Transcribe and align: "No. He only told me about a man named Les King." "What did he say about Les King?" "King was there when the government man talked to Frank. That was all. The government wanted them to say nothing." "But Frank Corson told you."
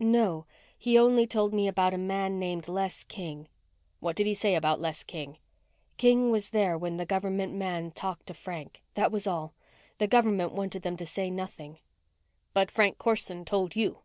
"No. 0.00 0.44
He 0.76 0.98
only 0.98 1.24
told 1.24 1.54
me 1.54 1.68
about 1.68 1.94
a 1.94 1.98
man 1.98 2.40
named 2.40 2.66
Les 2.66 3.04
King." 3.04 3.46
"What 4.00 4.16
did 4.16 4.26
he 4.26 4.34
say 4.34 4.56
about 4.56 4.80
Les 4.80 5.04
King?" 5.04 5.38
"King 5.98 6.32
was 6.32 6.50
there 6.50 6.76
when 6.76 6.96
the 6.96 7.06
government 7.06 7.52
man 7.52 7.92
talked 7.92 8.26
to 8.26 8.34
Frank. 8.34 8.82
That 8.94 9.12
was 9.12 9.28
all. 9.28 9.54
The 9.98 10.08
government 10.08 10.50
wanted 10.50 10.82
them 10.82 10.96
to 10.96 11.06
say 11.06 11.30
nothing." 11.30 11.78
"But 12.52 12.72
Frank 12.72 12.98
Corson 12.98 13.44
told 13.44 13.76
you." 13.76 13.98